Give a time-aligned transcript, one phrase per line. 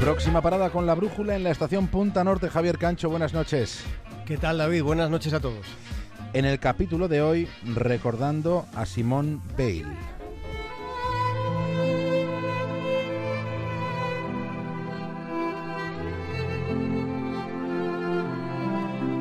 [0.00, 2.50] Próxima parada con la brújula en la estación Punta Norte.
[2.50, 3.84] Javier Cancho, buenas noches.
[4.26, 4.82] ¿Qué tal David?
[4.82, 5.66] Buenas noches a todos.
[6.32, 9.86] En el capítulo de hoy, recordando a Simone Bale.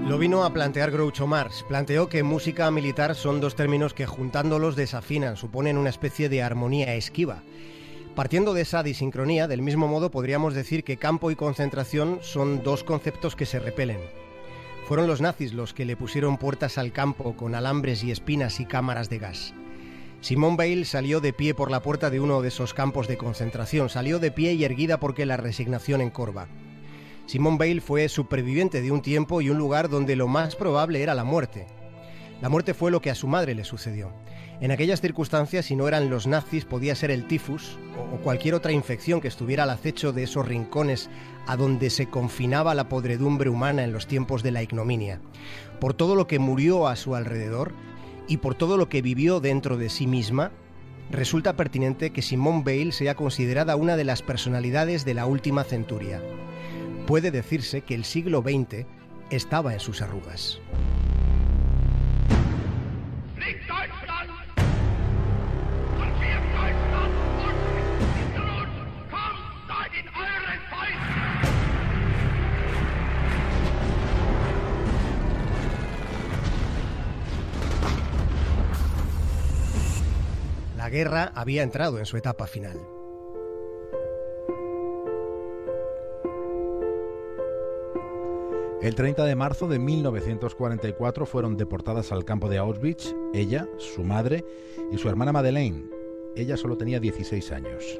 [0.08, 1.64] Lo vino a plantear Groucho Marx.
[1.68, 6.94] Planteó que música militar son dos términos que juntándolos desafinan, suponen una especie de armonía
[6.96, 7.42] esquiva.
[8.16, 12.84] Partiendo de esa disincronía, del mismo modo podríamos decir que campo y concentración son dos
[12.84, 13.98] conceptos que se repelen.
[14.88, 18.66] Fueron los nazis los que le pusieron puertas al campo con alambres y espinas y
[18.66, 19.56] cámaras de gas.
[20.22, 23.90] Simone Bale salió de pie por la puerta de uno de esos campos de concentración,
[23.90, 26.48] salió de pie y erguida porque la resignación encorva.
[27.26, 31.16] Simone Bale fue superviviente de un tiempo y un lugar donde lo más probable era
[31.16, 31.66] la muerte.
[32.42, 34.12] La muerte fue lo que a su madre le sucedió.
[34.64, 37.78] En aquellas circunstancias, si no eran los nazis, podía ser el tifus
[38.14, 41.10] o cualquier otra infección que estuviera al acecho de esos rincones
[41.48, 45.20] a donde se confinaba la podredumbre humana en los tiempos de la ignominia.
[45.82, 47.74] Por todo lo que murió a su alrededor
[48.30, 50.54] y por todo lo que vivió dentro de sí misma,
[51.12, 56.22] resulta pertinente que Simone Bale sea considerada una de las personalidades de la última centuria
[57.06, 58.86] puede decirse que el siglo XX
[59.30, 60.62] estaba en sus arrugas.
[80.94, 82.80] Guerra había entrado en su etapa final.
[88.80, 94.46] El 30 de marzo de 1944 fueron deportadas al campo de Auschwitz ella, su madre
[94.92, 95.90] y su hermana Madeleine.
[96.36, 98.00] Ella solo tenía 16 años.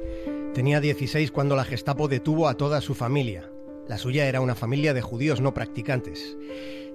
[0.54, 3.50] Tenía 16 cuando la Gestapo detuvo a toda su familia.
[3.88, 6.36] La suya era una familia de judíos no practicantes.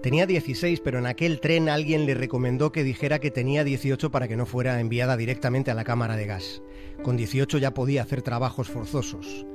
[0.01, 4.29] Tenía 16, pero en aquel tren alguien le recomendó que dijera que tenía 18 para
[4.29, 6.61] que no fuera enviada directamente a la cámara de gas.
[7.03, 9.45] Con 18 ya podía hacer trabajos forzosos.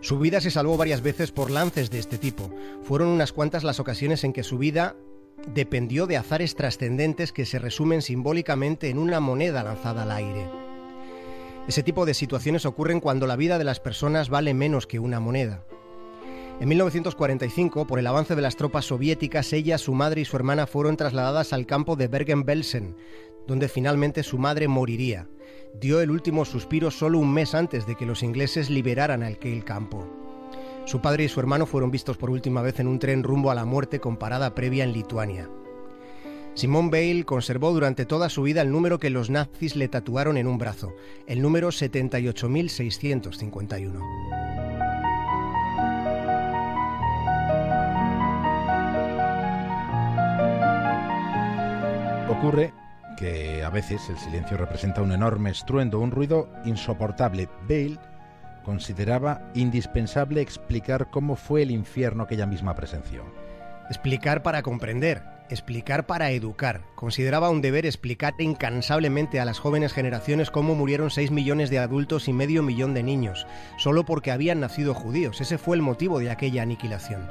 [0.00, 2.50] Su vida se salvó varias veces por lances de este tipo.
[2.82, 4.96] Fueron unas cuantas las ocasiones en que su vida
[5.54, 10.48] dependió de azares trascendentes que se resumen simbólicamente en una moneda lanzada al aire.
[11.68, 15.20] Ese tipo de situaciones ocurren cuando la vida de las personas vale menos que una
[15.20, 15.64] moneda.
[16.60, 20.66] En 1945, por el avance de las tropas soviéticas, ella, su madre y su hermana
[20.66, 22.96] fueron trasladadas al campo de Bergen-Belsen,
[23.46, 25.28] donde finalmente su madre moriría
[25.80, 30.08] dio el último suspiro solo un mes antes de que los ingleses liberaran aquel campo.
[30.84, 33.54] Su padre y su hermano fueron vistos por última vez en un tren rumbo a
[33.54, 35.48] la muerte con parada previa en Lituania.
[36.54, 40.46] Simone Bale conservó durante toda su vida el número que los nazis le tatuaron en
[40.46, 40.94] un brazo,
[41.26, 44.43] el número 78.651.
[52.38, 52.74] Ocurre
[53.16, 57.48] que a veces el silencio representa un enorme estruendo, un ruido insoportable.
[57.68, 57.98] Bale
[58.64, 63.24] consideraba indispensable explicar cómo fue el infierno que ella misma presenció.
[63.88, 66.82] Explicar para comprender, explicar para educar.
[66.94, 72.28] Consideraba un deber explicar incansablemente a las jóvenes generaciones cómo murieron 6 millones de adultos
[72.28, 73.46] y medio millón de niños,
[73.78, 75.40] solo porque habían nacido judíos.
[75.40, 77.28] Ese fue el motivo de aquella aniquilación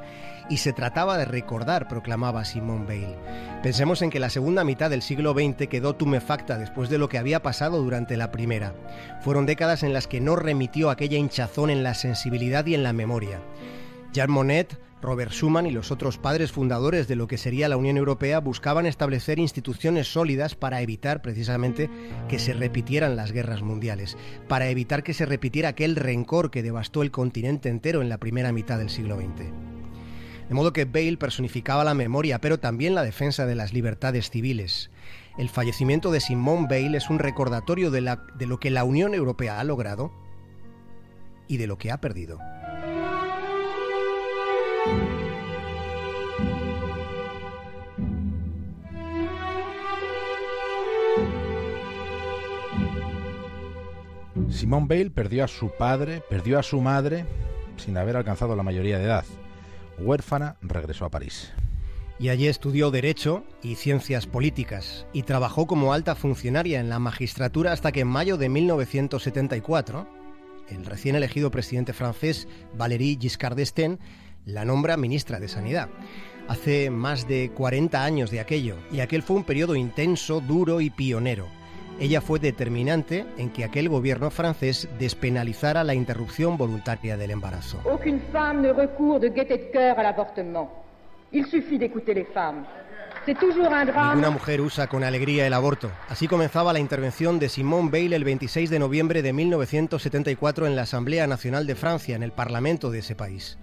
[0.49, 3.17] y se trataba de recordar, proclamaba Simone Bale.
[3.61, 7.17] Pensemos en que la segunda mitad del siglo XX quedó tumefacta después de lo que
[7.17, 8.73] había pasado durante la primera.
[9.21, 12.93] Fueron décadas en las que no remitió aquella hinchazón en la sensibilidad y en la
[12.93, 13.41] memoria.
[14.11, 14.29] Jean
[15.03, 18.85] Robert Schuman y los otros padres fundadores de lo que sería la Unión Europea buscaban
[18.85, 21.89] establecer instituciones sólidas para evitar precisamente
[22.29, 27.01] que se repitieran las guerras mundiales, para evitar que se repitiera aquel rencor que devastó
[27.03, 29.51] el continente entero en la primera mitad del siglo XX.
[30.47, 34.89] De modo que Bale personificaba la memoria, pero también la defensa de las libertades civiles.
[35.37, 39.59] El fallecimiento de Simone Bale es un recordatorio de, de lo que la Unión Europea
[39.59, 40.13] ha logrado
[41.49, 42.39] y de lo que ha perdido.
[54.49, 57.25] Simone Bale perdió a su padre, perdió a su madre
[57.75, 59.25] sin haber alcanzado la mayoría de edad.
[59.99, 61.51] Huérfana, regresó a París.
[62.19, 67.73] Y allí estudió Derecho y Ciencias Políticas y trabajó como alta funcionaria en la magistratura
[67.73, 70.07] hasta que en mayo de 1974,
[70.69, 73.99] el recién elegido presidente francés Valéry Giscard d'Estaing
[74.45, 75.89] la nombra ministra de Sanidad.
[76.47, 80.89] Hace más de 40 años de aquello, y aquel fue un periodo intenso, duro y
[80.89, 81.47] pionero.
[81.99, 87.79] Ella fue determinante en que aquel gobierno francés despenalizara la interrupción voluntaria del embarazo.
[87.89, 90.69] Aucune femme ne recourt de gaieté de cœur à l'avortement.
[91.31, 92.65] Il suffit d'écouter les femmes.
[93.25, 95.89] Ninguna mujer usa con alegría el aborto.
[96.09, 100.81] Así comenzaba la intervención de Simone Veil el 26 de noviembre de 1974 en la
[100.81, 103.57] Asamblea Nacional de Francia, en el Parlamento de ese país.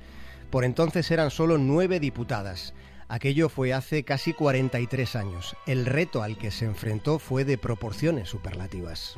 [0.51, 2.75] Por entonces eran solo nueve diputadas.
[3.09, 5.57] Aquello fue hace casi 43 años.
[5.67, 9.15] El reto al que se enfrentó fue de proporciones superlativas.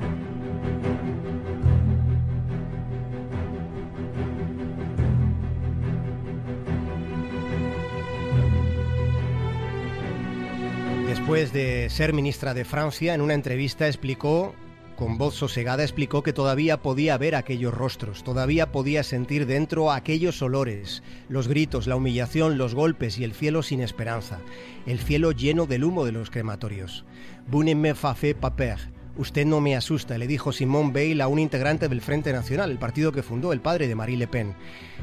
[11.07, 14.55] Después de ser ministra de Francia, en una entrevista explicó
[14.95, 20.41] con voz sosegada explicó que todavía podía ver aquellos rostros, todavía podía sentir dentro aquellos
[20.41, 24.39] olores, los gritos, la humillación, los golpes y el cielo sin esperanza,
[24.85, 27.05] el cielo lleno del humo de los crematorios.
[27.47, 28.79] Vous me faites pas peur.
[29.15, 32.79] Usted no me asusta, le dijo Simone Veil a un integrante del Frente Nacional, el
[32.79, 34.55] partido que fundó el padre de Marie Le Pen.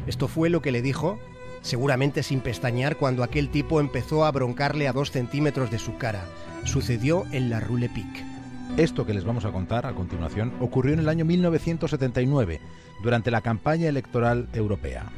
[0.06, 1.18] Esto fue lo que le dijo,
[1.62, 6.24] seguramente sin pestañear, cuando aquel tipo empezó a broncarle a dos centímetros de su cara.
[6.64, 8.29] Sucedió en la Rue Le Pic.
[8.76, 12.60] Esto que les vamos a contar a continuación ocurrió en el año 1979,
[13.02, 15.10] durante la campaña electoral europea.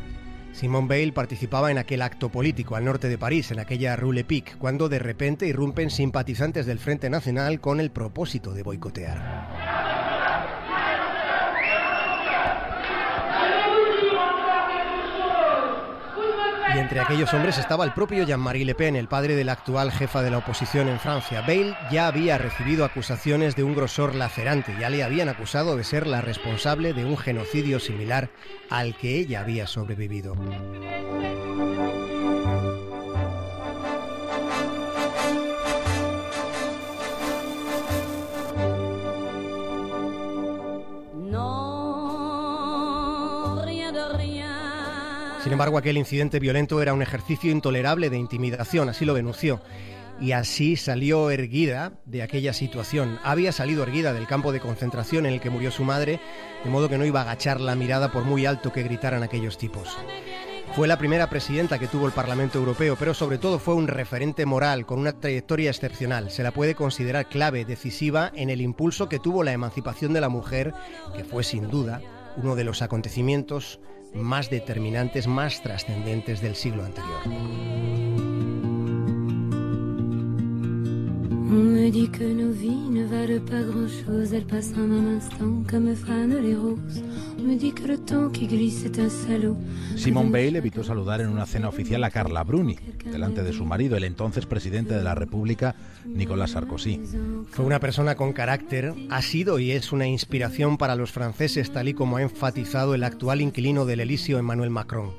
[0.53, 4.25] Simone Veil participaba en aquel acto político al norte de París, en aquella Rue Le
[4.25, 9.62] Pic, cuando de repente irrumpen simpatizantes del Frente Nacional con el propósito de boicotear.
[16.75, 19.93] Y entre aquellos hombres estaba el propio Jean-Marie Le Pen, el padre de la actual
[19.93, 21.43] jefa de la oposición en Francia.
[21.43, 26.07] Bale ya había recibido acusaciones de un grosor lacerante, ya le habían acusado de ser
[26.07, 28.31] la responsable de un genocidio similar
[28.71, 30.35] al que ella había sobrevivido.
[45.53, 49.61] Sin embargo, aquel incidente violento era un ejercicio intolerable de intimidación, así lo denunció.
[50.19, 53.19] Y así salió erguida de aquella situación.
[53.23, 56.21] Había salido erguida del campo de concentración en el que murió su madre,
[56.65, 59.59] de modo que no iba a agachar la mirada por muy alto que gritaran aquellos
[59.59, 59.99] tipos.
[60.75, 64.47] Fue la primera presidenta que tuvo el Parlamento Europeo, pero sobre todo fue un referente
[64.47, 66.31] moral con una trayectoria excepcional.
[66.31, 70.31] Se la puede considerar clave, decisiva en el impulso que tuvo la emancipación de la
[70.31, 70.73] mujer,
[71.15, 72.01] que fue sin duda
[72.37, 73.81] uno de los acontecimientos
[74.15, 78.32] más determinantes, más trascendentes del siglo anterior.
[89.97, 93.99] Simone Veil evitó saludar en una cena oficial a Carla Bruni, delante de su marido,
[93.99, 95.75] el entonces presidente de la República,
[96.07, 96.99] Nicolas Sarkozy.
[97.51, 101.89] Fue una persona con carácter, ha sido y es una inspiración para los franceses, tal
[101.89, 105.11] y como ha enfatizado el actual inquilino del Elíseo, Emmanuel Macron.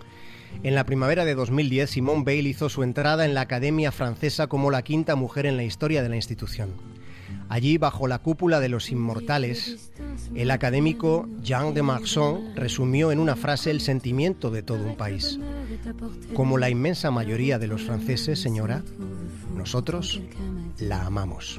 [0.61, 4.71] En la primavera de 2010, Simone Veil hizo su entrada en la Academia Francesa como
[4.71, 6.71] la quinta mujer en la historia de la institución.
[7.49, 9.91] Allí, bajo la cúpula de los inmortales,
[10.35, 15.39] el académico Jean de Marsan resumió en una frase el sentimiento de todo un país.
[16.33, 18.83] Como la inmensa mayoría de los franceses, señora,
[19.55, 20.21] nosotros
[20.79, 21.57] la amamos.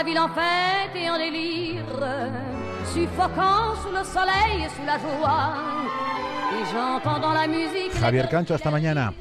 [0.00, 1.84] La ville en fête et en délire,
[2.86, 5.52] suffocant sous le soleil et sous la joie.
[6.54, 7.92] Et j'entends dans la musique.
[8.00, 9.12] Javier Cancho, hasta mañana.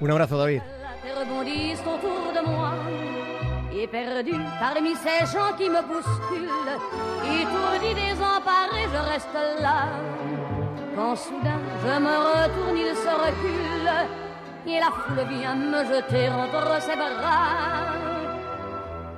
[0.00, 0.62] Un abrazo, David.
[1.18, 2.74] Rebondissent autour de moi.
[3.74, 6.78] Et perdu parmi ces gens qui me bousculent,
[7.40, 9.88] étourdi, désemparé, je reste là.
[10.94, 13.90] Quand soudain je me retourne, il se recule,
[14.64, 18.17] et la foule vient me jeter entre ses bras.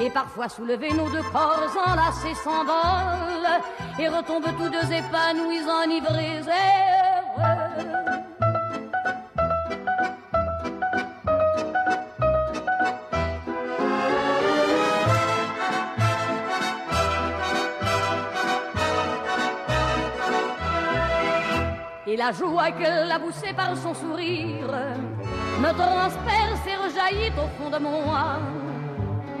[0.00, 3.60] Et parfois soulevés, nos deux corps enlacés s'envolent
[3.98, 6.42] et retombent tous deux épanouis, enivrés
[22.08, 24.72] et la joie qu'elle a poussée par son sourire
[25.60, 28.77] me transperce et rejaillit au fond de mon âme.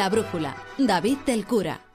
[0.00, 1.89] La Brújula, David del Cura.